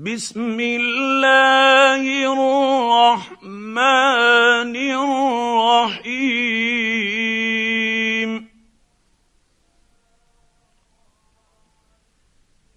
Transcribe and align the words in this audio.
بسم 0.00 0.56
الله 0.60 2.02
الرحمن 2.32 3.76
الرحيم. 4.96 6.00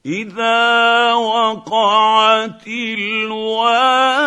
إذا 0.05 1.13
وقعت 1.13 2.67
الواقعة 2.67 4.23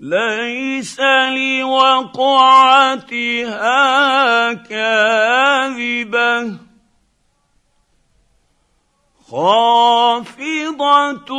ليس 0.00 1.00
لوقعتها 1.34 2.22
كاذبة. 4.52 6.65
خافضة 9.30 11.30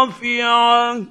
رافعة. 0.00 1.04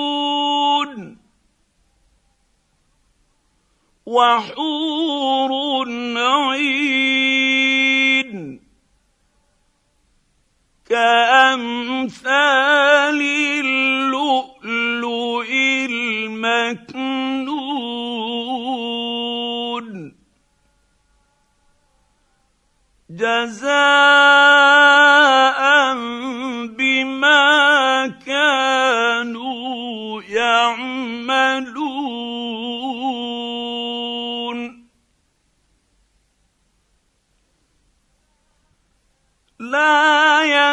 وحور 4.06 5.52
عين 6.18 7.37
كأمثال 10.90 12.42
اللؤلؤ 13.66 15.50
المكنون. 15.90 16.88
جزاء 23.10 24.57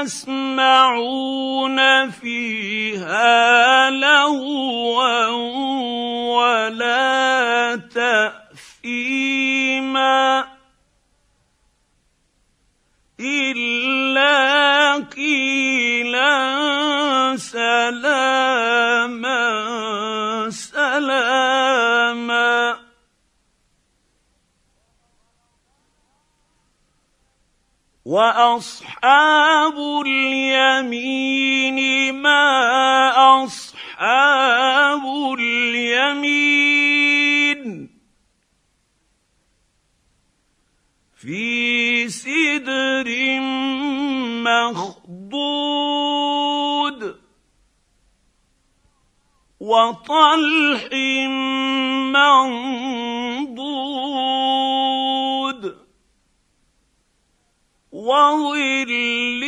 يسمعون 0.05 1.81
فيها 2.11 3.91
لغوا 3.91 5.27
ولا 6.37 7.77
تأثيما 8.85 9.25
إلا 13.21 14.95
قيلا 15.17 16.35
سلاما 17.37 18.45
وأصحاب 28.05 29.79
اليمين 30.07 31.79
ما 32.15 32.45
أصحاب 33.45 35.03
اليمين 35.39 36.75
في 41.17 42.09
سدر 42.09 43.41
مخضود 44.45 45.55
وطلح 49.61 50.89
منضود 52.13 53.65
وظل 58.05 59.43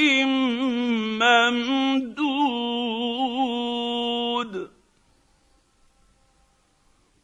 ممدود 3.07 4.53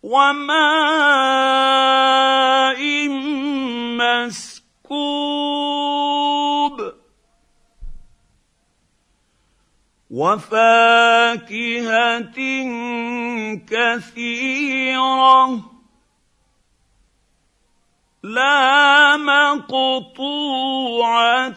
وماء 0.02 1.12
مسكوب 3.98 5.32
وفاكهه 10.10 11.58
كثيره 13.72 15.48
لا 18.22 18.81
مقطوعة 19.54 21.52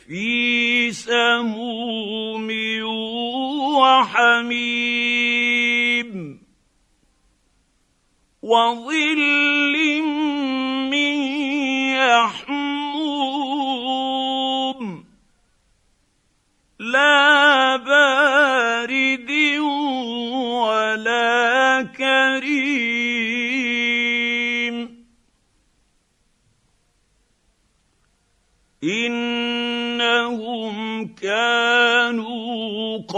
في 0.08 0.92
سموم 0.92 2.48
وحميم 3.78 4.88
وظل 8.42 10.02
من 10.92 11.16
يحموم 12.00 12.88
لا 16.80 17.37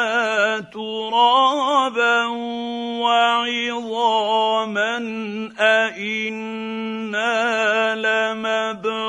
ترابا 0.73 2.25
وعظاما 3.05 4.97
أإنا 5.61 7.35
لمبعوثون 7.95 9.09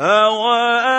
أوآباؤنا 0.00 0.91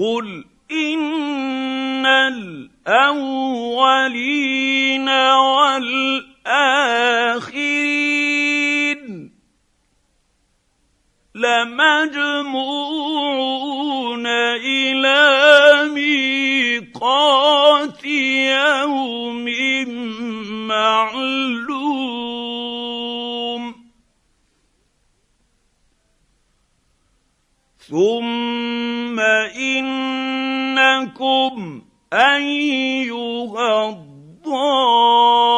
قل 0.00 0.44
إن 0.72 2.06
الأولين 2.06 3.08
والآخرين 5.28 6.00
لمجموعون 11.34 12.56
إلى 14.56 15.20
ميقات 15.94 17.24
يوم 18.04 19.44
معلوم 20.68 22.00
ثم 27.78 28.99
انكم 30.70 31.82
ايها 32.12 33.88
الضالون 33.88 35.49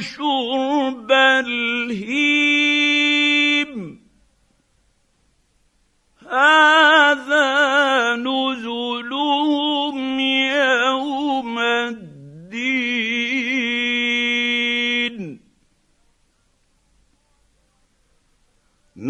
شرب 0.00 1.12
الهيم. 1.12 2.42
هذا 6.30 7.61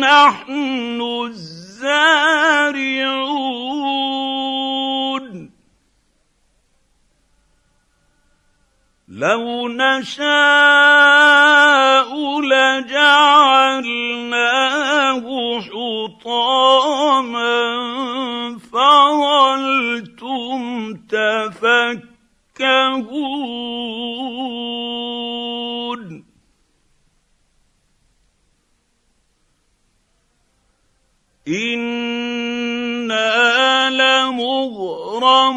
نحن 0.00 1.00
الزارعون؟ 1.26 2.38
لو 9.09 9.69
نشاء 9.69 11.08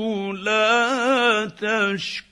فلولا 0.00 1.46
تشكرون 1.46 2.30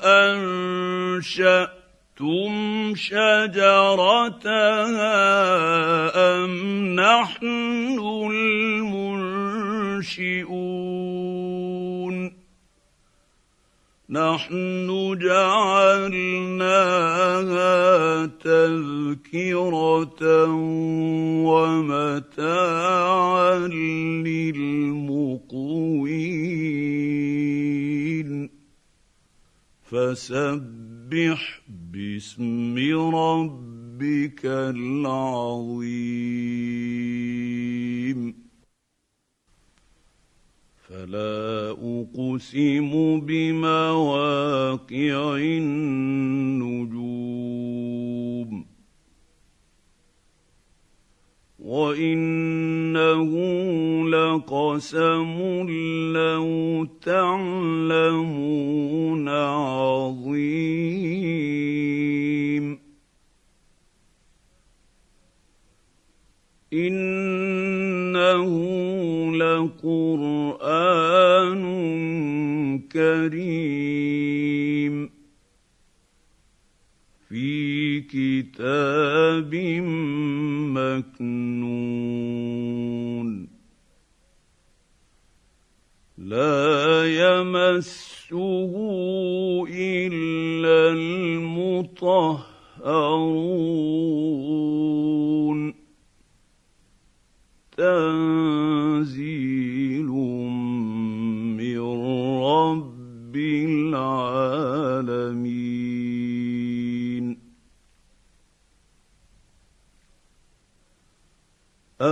أنشأتم 0.03 1.77
شجرتها 2.95 4.47
أم 6.17 6.51
نحن 6.95 7.47
المنشئون. 9.97 12.17
نحن 14.11 15.19
جعلناها 15.23 16.77
تذكرة 18.27 20.23
ومتاعا 21.45 23.49
للمقوين. 24.29 24.67
فسبح 29.91 31.63
اقسم 42.47 43.21
بمواقع 43.21 44.77
النجوم 45.37 46.77
وانه 51.59 53.33
لقسم 54.09 55.37
لو 56.15 56.87
تعلمون 57.03 58.49
عظيم 59.29 60.77
انه 66.73 68.47
لقران 69.37 70.36
كريم 72.93 74.37
في 77.29 78.01
كتاب 78.01 79.55
مكنون. 81.13 82.07
لا 86.19 87.05
يمسه 87.07 88.73
إلا 89.71 90.93
المطهرون. 90.93 92.27
تنزيل 97.77 98.66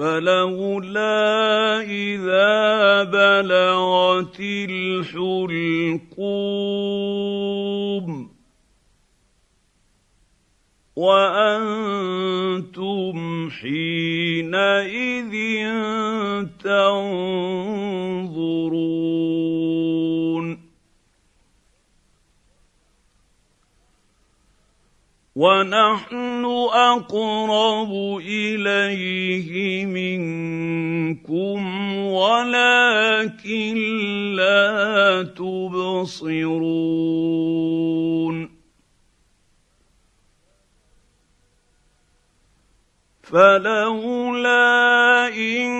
فلولا 0.00 1.80
إذا 1.80 3.04
بلغت 3.04 4.40
الحلقوم 4.40 5.60
وأنتم 10.96 12.30
حينئذ 13.50 15.34
تنظرون 16.64 18.00
ونحن 25.40 26.44
أقرب 26.72 27.92
إليه 28.28 29.86
منكم 29.86 31.58
ولكن 31.96 33.76
لا 34.36 35.32
تبصرون. 35.36 36.60
فلولا 43.22 45.28
إن 45.28 45.70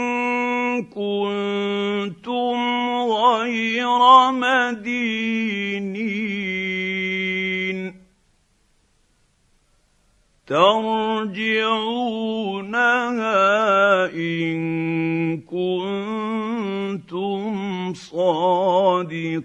كنتم 0.85 2.59
غير 3.13 4.31
مدينين 4.31 5.21
ترجعونها 10.51 11.71
إن 14.15 15.41
كنتم 15.47 17.15
صادقين. 17.95 19.41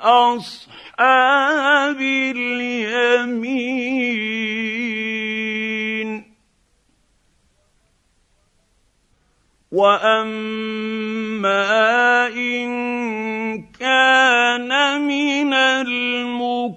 أصحاب 0.00 2.00
اليمين. 2.00 3.60
وأما 9.72 11.56
إن 12.26 12.70
كان 13.80 14.68
من 15.06 15.54
المكذبين 15.54 16.74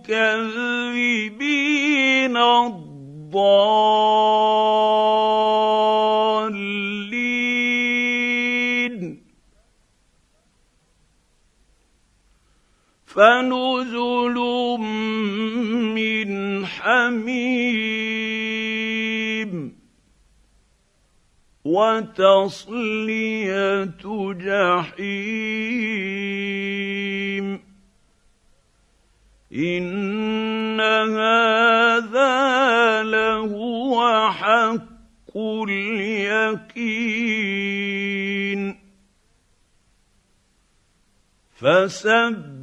الضالين 2.37 4.23
فنزل 13.13 14.37
من 15.93 16.65
حميم 16.65 17.83
وتصلية 21.65 22.73
جحيم. 24.33 25.33
إن 29.53 30.81
هذا 30.81 32.33
لهو 33.03 34.31
حق 34.31 35.37
اليقين. 35.37 36.63
فسبح 41.55 42.62